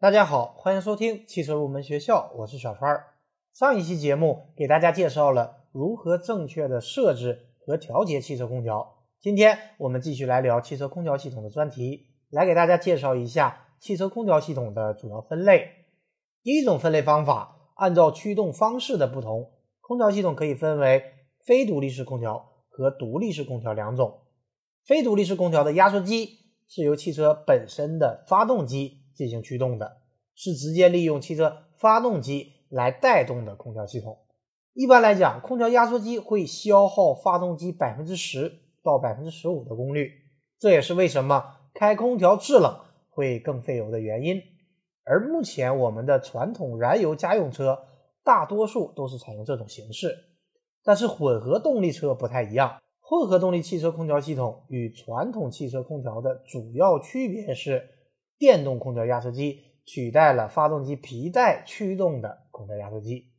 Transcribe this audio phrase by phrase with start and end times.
[0.00, 3.02] 大家好，欢迎收听汽车入门学校，我是小川。
[3.52, 15.68] 上一期节目给大家介绍了如何正确的设置和调节汽车空调，今天我们继续来聊汽车空调系统的专题，来给大家介绍一下汽车空调系统的主要分类。
[16.44, 21.02] 第一种分类方法，按照驱动方式的不同，空调系统可以分为
[21.44, 24.20] 非独立式空调和独立式空调两种。
[24.86, 26.38] 非独立式空调的压缩机
[26.68, 29.96] 是由汽车本身的发动机进行驱动的，
[30.36, 34.16] 是直接利用汽车发动机来带动的空调系统。
[34.74, 40.12] 一般来讲，空调压缩机会消耗发动机百分之十到百分之十五的功率，
[40.60, 42.78] 这也是为什么开空调制冷
[43.10, 44.40] 会更费油的原因。
[45.02, 47.86] 而目前我们的传统燃油家用车
[48.22, 50.14] 大多数都是采用这种形式，
[50.84, 52.78] 但是混合动力车不太一样。
[53.00, 57.88] 混合动力汽车空调系统与传统汽车空调的主要区别是，
[58.38, 63.32] 电动空调压缩机取代了发动机皮带驱动的空调压缩机。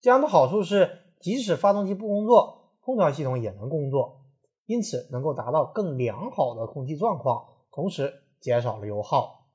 [0.00, 4.22] 这样的好处是，即使发动机不工作，空调系统也能工作，
[4.66, 9.48] 因此能够达到更良好的空气状况，同时减少了油耗。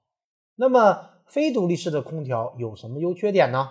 [0.55, 3.69] 那么，非独立式的空调有什么优缺点呢？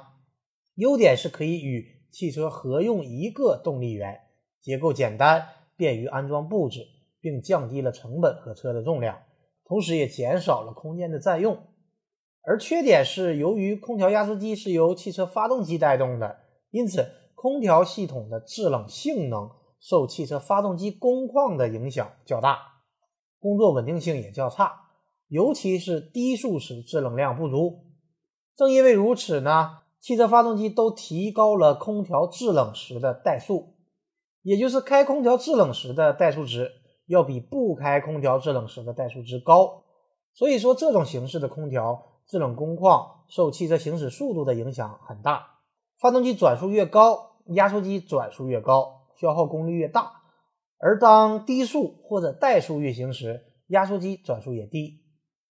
[0.74, 4.20] 优点是可以与汽车合用一个动力源，
[4.60, 5.48] 结构简单。
[5.78, 6.88] 便于安装布置，
[7.20, 9.18] 并降低了成本和车的重量，
[9.66, 11.58] 同时也减少了空间的占用。
[12.42, 16.38] 而缺点是，由于空调压缩机是由汽车发动机带动的，
[16.70, 19.50] 因此空调系统的制冷性能
[19.80, 22.58] 受汽车发动机工况的影响较大，
[23.40, 24.72] 工作稳定性也较差，
[25.28, 27.84] 尤其是低速时制冷量不足。
[28.54, 33.74] 正因为如此呢，汽车发动机都提高了空调制冷时的怠速。
[34.42, 36.70] 也就是开空调制冷时的怠速值
[37.06, 39.82] 要比不开空调制冷时的怠速值高，
[40.34, 45.60] 所以说这种形式的空调制冷工况受汽车行驶速度的影响很大。
[45.98, 50.12] 发动机转速越高，压缩机转速越高，消耗功率越大。
[50.78, 55.00] 而当低速或者怠速运行时，压缩机转速也低。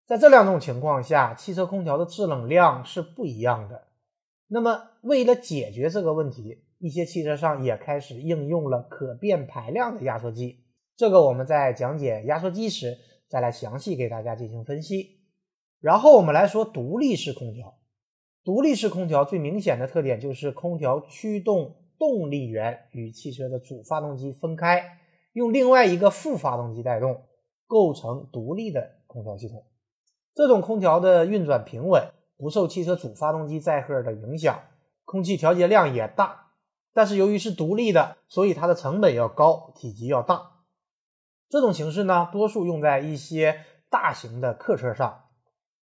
[0.06, 3.84] 在这两种情况下，汽车空调的制冷量是不一样的。
[4.48, 10.63] 那么为了解决这个问题，一些汽车上也开始应用了可变排量的压缩机，
[10.96, 15.18] 这个我们在讲解压缩机时再来详细给大家进行分析。
[15.80, 17.78] 然后我们来说独立式空调，
[18.44, 24.98] 独立式空调最明显的特点就是空调驱动动力源与汽车的主发动机分开，
[25.32, 27.24] 用另外一个副发动机带动，
[27.66, 29.64] 构成独立的空调系统。
[30.34, 34.60] 这种空调的运转平稳，不受汽车主发动机载荷的影响，
[35.04, 36.52] 空气调节量也大。
[36.92, 40.52] 但是由于是独立的，所以它的成本要高，体积要大。
[41.48, 43.60] 这种形式呢，多数用在一些
[43.90, 45.24] 大型的客车上。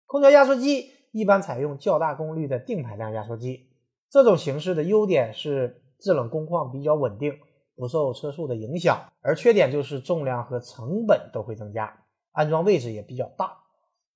[0.06, 3.70] 空调压缩机一般采用较大功率的定排量压缩机。
[4.10, 7.32] 这种形式的优点是制冷工况比较稳定，
[7.76, 9.10] 不受车速的影响。
[9.20, 13.58] 而缺点就是重量和成本都会增加，安装位置也比较大。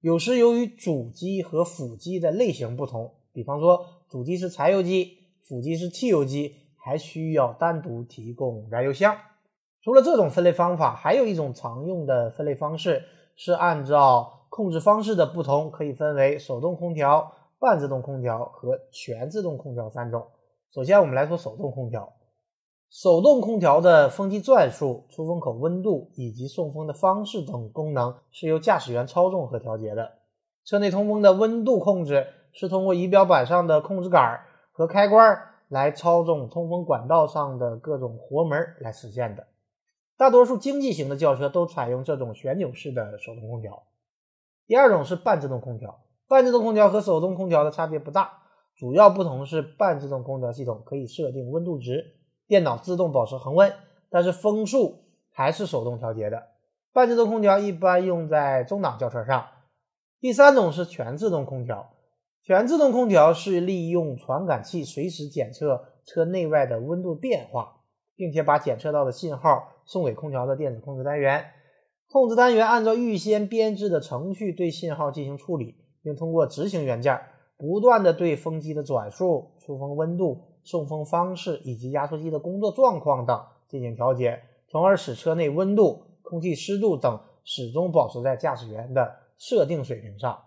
[0.00, 6.56] 有时由于主机和辅机的类型不同，比方说主机是柴油机，辅机是汽油机。
[6.80, 9.14] 还需要单独提供燃油箱。
[9.82, 13.02] 除了这种分类方法，还有一种常用的分类方式
[13.36, 20.26] 是按照控制方式的不同，可以分为手动空调、半自动空调和全自动空调三种。
[20.74, 22.12] 首先，我们来说手动空调。
[22.90, 30.12] 手动空调的风机转速、出风口温度以及送风的方式等功能是由驾驶员操纵和调节的。
[30.64, 34.40] 车内通风的温度控制是通过仪表板上的控制杆
[34.72, 35.38] 和开关。
[35.68, 39.46] 来操纵通风管道上的各种活门来实现的。
[40.18, 43.84] 大多数经济型的轿车都采用这种旋钮式的手动空调。
[44.66, 48.42] 第二种是半自动空调，半自动空调和手动空调的差别不大，
[48.76, 52.16] 主要不同是半自动空调系统可以设定温度值，
[52.48, 53.72] 电脑自动保持恒温，
[54.10, 56.48] 但是风速还是手动调节的。
[56.92, 59.46] 半自动空调一般用在中档轿车上。
[60.18, 61.94] 第三种是全自动空调。
[62.42, 67.82] 全自动空调是利用传感器随时检测车内外的温度变化，
[68.16, 71.44] 并且把检测到的信号送给空调的电子控制单元。
[72.10, 77.20] 控制单元按照预先编制的程序对信号进行处理，并通过执行元件
[77.56, 84.40] 不断的对风机的转速、出风温度、送风方式以及压缩机的工作状况等进行调节，
[84.70, 90.38] 从而使车内温度、空气湿度等始终保持在驾驶员的设定水平上。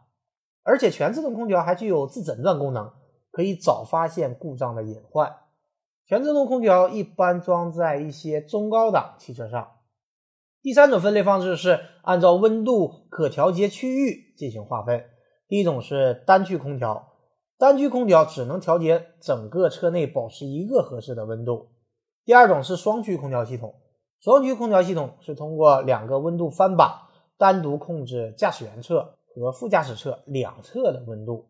[0.63, 2.91] 而且全自动空调还具有自诊断功能，
[3.31, 5.35] 可以早发现故障的隐患。
[6.05, 9.71] 全自动空调一般装在一些中高档汽车上。
[10.61, 15.03] 第三种分类方式是按照温度可调节区域进行划分，
[15.47, 17.13] 第一种是单区空调，
[17.57, 21.69] 单区空调只能调节整个车内保持一个合适的温度。
[22.25, 23.73] 第二种是双区空调系统，
[24.19, 31.49] 双区空调系统是通过两个温度翻把单独控制驾驶员侧和副驾驶侧两侧的温度。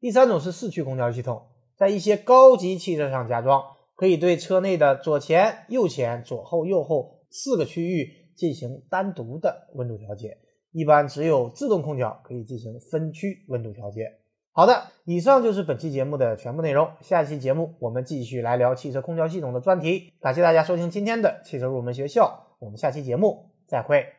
[0.00, 1.46] 第三种是四驱空调系统，
[1.76, 3.62] 在一些高级汽车上加装，
[4.00, 10.38] 可以对车内的左前、右前、左后、右后四个区域进行单独的温度调节。
[10.72, 14.06] 一般只有自动空调可以进行分区温度调节。
[14.52, 16.90] 好的，以上就是本期节目的全部内容。
[17.02, 20.10] 下期节目我们继续来聊汽车空调系统的专题。
[20.18, 24.14] 感谢大家收听今天的汽车入门学校，我们下期节目再会。